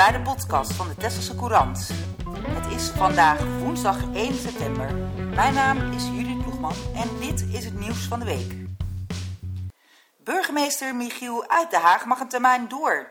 [0.00, 1.90] bij de podcast van de Tesselse Courant.
[2.48, 4.94] Het is vandaag woensdag 1 september.
[5.34, 8.54] Mijn naam is Judith Ploegman en dit is het nieuws van de week.
[10.24, 13.10] Burgemeester Michiel Uit de Haag mag een termijn door.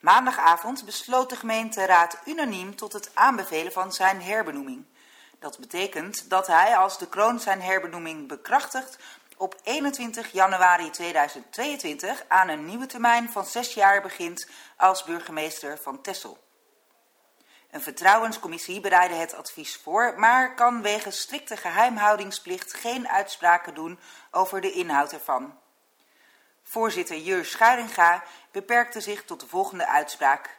[0.00, 4.84] Maandagavond besloot de gemeenteraad unaniem tot het aanbevelen van zijn herbenoeming.
[5.38, 8.98] Dat betekent dat hij, als de kroon zijn herbenoeming bekrachtigt,
[9.36, 16.02] op 21 januari 2022 aan een nieuwe termijn van zes jaar begint als burgemeester van
[16.02, 16.38] Tessel.
[17.70, 23.98] Een vertrouwenscommissie bereidde het advies voor, maar kan wegens strikte geheimhoudingsplicht geen uitspraken doen
[24.30, 25.58] over de inhoud ervan.
[26.62, 30.58] Voorzitter Jur Schuiringa beperkte zich tot de volgende uitspraak.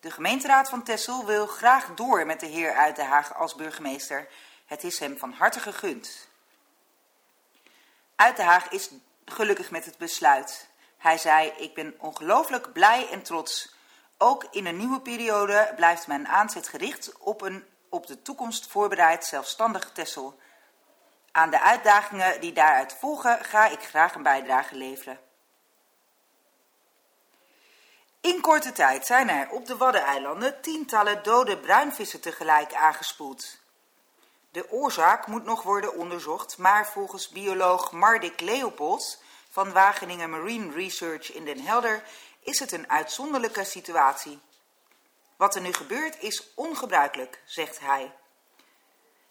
[0.00, 4.28] De gemeenteraad van Tessel wil graag door met de heer Uit de Haag als burgemeester.
[4.66, 6.30] Het is hem van harte gegund.
[8.22, 8.90] Uit de Haag is
[9.24, 10.68] gelukkig met het besluit.
[10.98, 13.74] Hij zei, ik ben ongelooflijk blij en trots.
[14.18, 19.24] Ook in een nieuwe periode blijft mijn aanzet gericht op een op de toekomst voorbereid
[19.24, 20.38] zelfstandig Tessel.
[21.32, 25.20] Aan de uitdagingen die daaruit volgen ga ik graag een bijdrage leveren.
[28.20, 33.61] In korte tijd zijn er op de Waddeneilanden tientallen dode bruinvissen tegelijk aangespoeld.
[34.52, 39.18] De oorzaak moet nog worden onderzocht, maar volgens bioloog Mardik Leopolds
[39.50, 42.02] van Wageningen Marine Research in Den Helder
[42.40, 44.40] is het een uitzonderlijke situatie.
[45.36, 48.12] Wat er nu gebeurt is ongebruikelijk, zegt hij.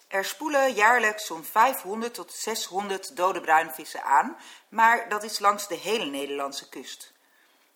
[0.07, 4.37] Er spoelen jaarlijks zo'n 500 tot 600 dode bruinvissen aan,
[4.69, 7.13] maar dat is langs de hele Nederlandse kust.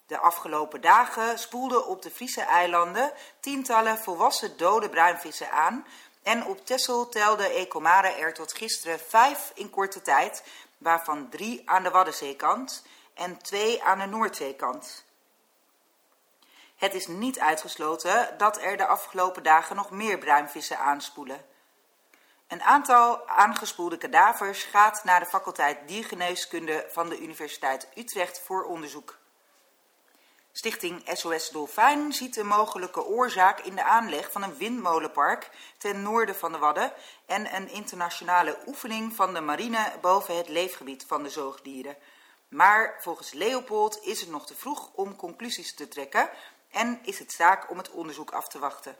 [0.08, 5.86] De afgelopen dagen spoelden op de Friese eilanden tientallen volwassen dode bruinvissen aan
[6.26, 10.44] en op Texel telde Ecomare er tot gisteren vijf in korte tijd,
[10.78, 15.06] waarvan drie aan de Waddenzeekant en twee aan de Noordzeekant.
[16.76, 21.46] Het is niet uitgesloten dat er de afgelopen dagen nog meer bruinvissen aanspoelen.
[22.48, 29.18] Een aantal aangespoelde kadavers gaat naar de faculteit diergeneeskunde van de Universiteit Utrecht voor onderzoek.
[30.58, 36.36] Stichting SOS Dolfijn ziet de mogelijke oorzaak in de aanleg van een windmolenpark ten noorden
[36.36, 36.94] van de Wadden
[37.26, 41.96] en een internationale oefening van de marine boven het leefgebied van de zoogdieren.
[42.48, 46.30] Maar volgens Leopold is het nog te vroeg om conclusies te trekken
[46.72, 48.96] en is het zaak om het onderzoek af te wachten.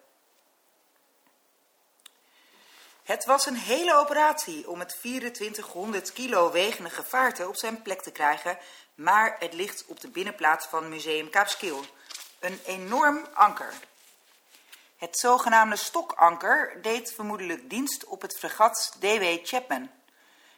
[3.04, 8.12] Het was een hele operatie om het 2400 kilo wegende gevaarte op zijn plek te
[8.12, 8.58] krijgen,
[8.96, 11.86] maar het ligt op de binnenplaats van Museum Kaapskil.
[12.40, 13.74] Een enorm anker.
[14.98, 19.24] Het zogenaamde stokanker deed vermoedelijk dienst op het fregat D.W.
[19.44, 19.90] Chapman.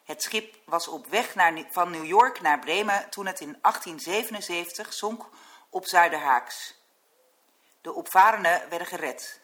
[0.03, 4.93] Het schip was op weg naar, van New York naar Bremen toen het in 1877
[4.93, 5.25] zonk
[5.69, 6.75] op Zuiderhaaks.
[7.81, 9.39] De opvarenden werden gered.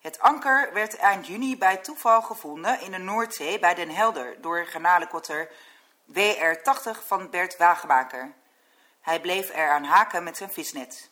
[0.00, 4.66] Het anker werd eind juni bij toeval gevonden in de Noordzee bij Den Helder door
[4.66, 5.50] garnalenkotter
[6.14, 8.34] WR80 van Bert Wagenmaker.
[9.00, 11.10] Hij bleef er aan haken met zijn visnet.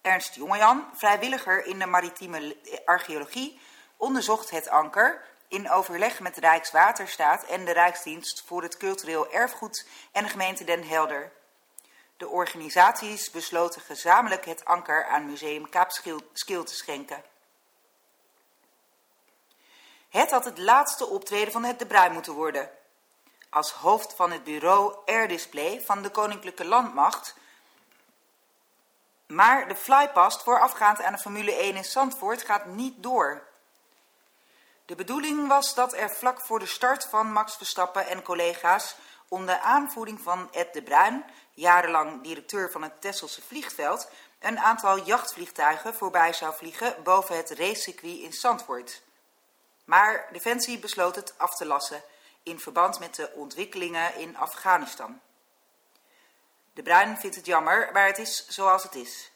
[0.00, 3.60] Ernst Jongejan, vrijwilliger in de maritieme archeologie,
[3.96, 10.22] onderzocht het anker in overleg met Rijkswaterstaat en de Rijksdienst voor het Cultureel Erfgoed en
[10.22, 11.32] de gemeente Den Helder.
[12.16, 17.24] De organisaties besloten gezamenlijk het anker aan Museum Kaapskil te schenken.
[20.08, 22.70] Het had het laatste optreden van het De Bruin moeten worden.
[23.50, 27.34] Als hoofd van het bureau Air Display van de Koninklijke Landmacht.
[29.26, 33.42] Maar de flypast voorafgaand aan de Formule 1 in Zandvoort gaat niet door.
[34.86, 38.96] De bedoeling was dat er vlak voor de start van Max Verstappen en collega's
[39.28, 45.94] onder aanvoering van Ed de Bruin, jarenlang directeur van het Tesselse vliegveld, een aantal jachtvliegtuigen
[45.94, 49.02] voorbij zou vliegen boven het racecircuit in Zandvoort.
[49.84, 52.02] Maar Defensie besloot het af te lassen
[52.42, 55.20] in verband met de ontwikkelingen in Afghanistan.
[56.72, 59.32] De Bruin vindt het jammer, maar het is zoals het is.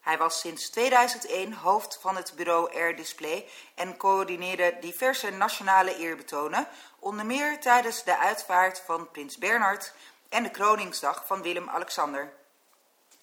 [0.00, 6.68] Hij was sinds 2001 hoofd van het bureau Air Display en coördineerde diverse nationale eerbetonen,
[6.98, 9.92] onder meer tijdens de uitvaart van prins Bernhard
[10.28, 12.32] en de kroningsdag van Willem-Alexander.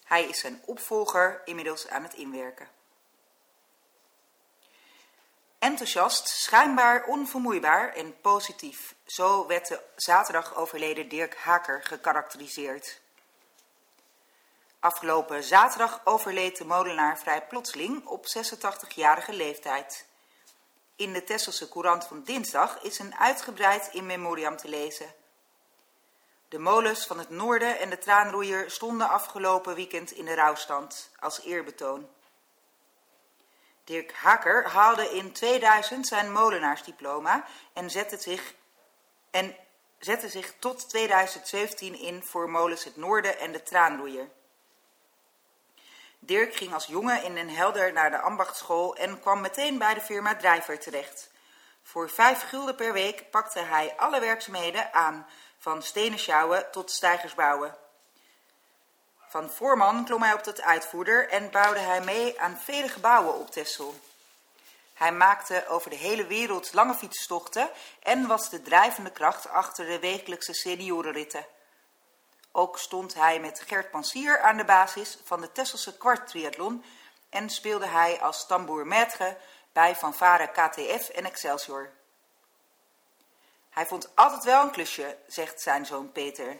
[0.04, 2.79] Hij is zijn opvolger inmiddels aan het inwerken.
[5.60, 8.96] Enthousiast, schijnbaar onvermoeibaar en positief.
[9.06, 13.02] Zo werd de zaterdag overleden Dirk Haker gekarakteriseerd.
[14.80, 20.06] Afgelopen zaterdag overleed de molenaar vrij plotseling op 86-jarige leeftijd.
[20.96, 25.14] In de Tesselse Courant van dinsdag is een uitgebreid in memoriam te lezen.
[26.48, 31.42] De molens van het noorden en de traanroeier stonden afgelopen weekend in de rouwstand als
[31.42, 32.10] eerbetoon.
[33.90, 38.54] Dirk Hakker haalde in 2000 zijn molenaarsdiploma en zette zich,
[39.32, 39.56] en
[40.00, 44.30] zette zich tot 2017 in voor molens het Noorden en de Traanroeier.
[46.20, 50.02] Dirk ging als jongen in Den Helder naar de ambachtschool en kwam meteen bij de
[50.02, 51.32] firma Drijver terecht.
[51.84, 55.28] Voor vijf gulden per week pakte hij alle werkzaamheden aan,
[55.58, 57.78] van stenen sjouwen tot stijgers bouwen.
[59.30, 63.52] Van voorman klom hij op tot uitvoerder en bouwde hij mee aan vele gebouwen op
[63.52, 63.96] Texel.
[64.94, 67.70] Hij maakte over de hele wereld lange fietstochten
[68.04, 71.46] en was de drijvende kracht achter de wekelijkse seniorenritten.
[72.52, 76.84] Ook stond hij met Gert Pansier aan de basis van de Tesselse kwarttriathlon
[77.30, 79.38] en speelde hij als tambour maître
[79.74, 81.92] bij Fanfare KTF en Excelsior.
[83.70, 86.58] Hij vond altijd wel een klusje, zegt zijn zoon Peter.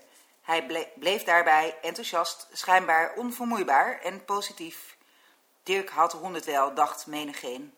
[0.50, 4.98] Hij bleef daarbij enthousiast, schijnbaar onvermoeibaar en positief.
[5.64, 7.74] Dirk had honderd wel, dacht menigeen.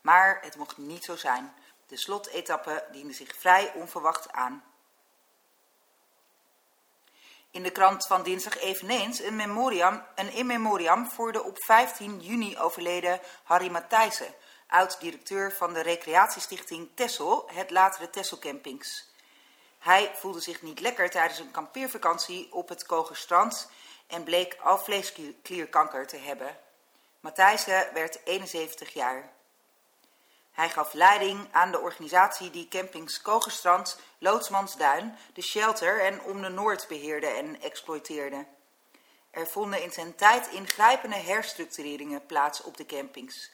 [0.00, 1.54] Maar het mocht niet zo zijn.
[1.86, 4.64] De slotetappe diende zich vrij onverwacht aan.
[7.50, 12.20] In de krant van dinsdag eveneens een, memoriam, een in memoriam voor de op 15
[12.20, 14.34] juni overleden Harry Matthijssen,
[14.66, 19.12] oud-directeur van de recreatiestichting Tessel, het latere Tessel Campings.
[19.84, 23.70] Hij voelde zich niet lekker tijdens een kampeervakantie op het Kogerstrand
[24.06, 26.56] en bleek alvleesklierkanker te hebben.
[27.20, 29.32] Matthijssen werd 71 jaar.
[30.52, 36.48] Hij gaf leiding aan de organisatie die campings Kogerstrand, Loodsmansduin, de Shelter en Om de
[36.48, 38.46] Noord beheerde en exploiteerde.
[39.30, 43.50] Er vonden in zijn tijd ingrijpende herstructureringen plaats op de campings.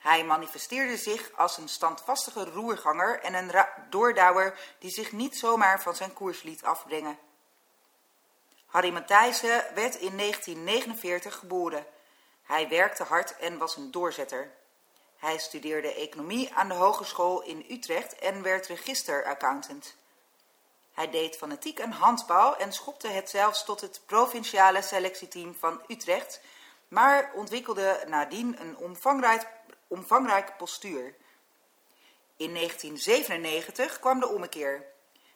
[0.00, 5.96] Hij manifesteerde zich als een standvastige roerganger en een doordouwer die zich niet zomaar van
[5.96, 7.18] zijn koers liet afbrengen.
[8.66, 11.86] Harry Matthijssen werd in 1949 geboren.
[12.42, 14.50] Hij werkte hard en was een doorzetter.
[15.16, 19.96] Hij studeerde economie aan de hogeschool in Utrecht en werd registeraccountant.
[20.92, 26.40] Hij deed fanatiek aan handbal en schopte het zelfs tot het provinciale selectieteam van Utrecht,
[26.88, 29.46] maar ontwikkelde nadien een omvangrijk,
[29.90, 31.14] omvangrijk postuur.
[32.36, 34.84] In 1997 kwam de ommekeer.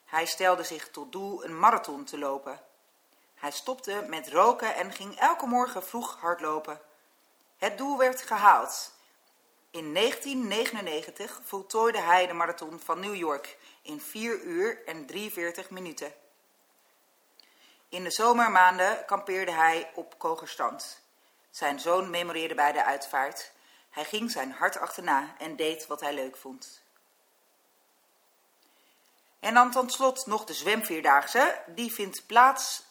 [0.05, 2.61] Hij stelde zich tot doel een marathon te lopen.
[3.35, 6.81] Hij stopte met roken en ging elke morgen vroeg hardlopen.
[7.57, 8.93] Het doel werd gehaald
[9.75, 16.13] in 1999 voltooide hij de marathon van New York in 4 uur en 43 minuten.
[17.89, 21.01] In de zomermaanden kampeerde hij op Kogerstand.
[21.49, 23.51] Zijn zoon memoreerde bij de uitvaart.
[23.95, 26.81] Hij ging zijn hart achterna en deed wat hij leuk vond.
[29.39, 31.61] En dan tot slot nog de zwemvierdaagse.
[31.67, 32.83] Die vindt plaats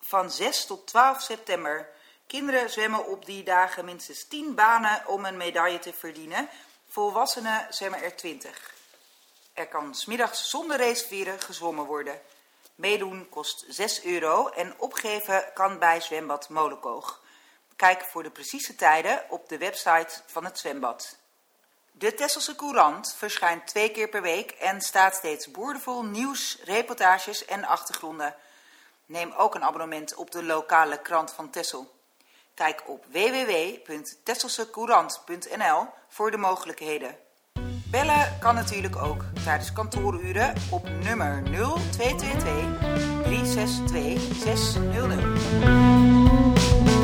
[0.00, 1.88] van 6 tot 12 september
[2.26, 6.48] Kinderen zwemmen op die dagen minstens 10 banen om een medaille te verdienen.
[6.88, 8.74] Volwassenen zwemmen er 20.
[9.52, 12.20] Er kan smiddags zonder racevieren gezwommen worden.
[12.74, 17.22] Meedoen kost 6 euro en opgeven kan bij zwembad Molenkoog.
[17.80, 21.18] Kijk voor de precieze tijden op de website van het zwembad.
[21.92, 27.64] De Tesselse Courant verschijnt twee keer per week en staat steeds boordevol nieuws, reportages en
[27.64, 28.34] achtergronden.
[29.06, 31.92] Neem ook een abonnement op de lokale krant van Tessel.
[32.54, 37.18] Kijk op www.tesselsecourant.nl voor de mogelijkheden.
[37.90, 46.99] Bellen kan natuurlijk ook tijdens kantooruren op nummer 0222 362 600.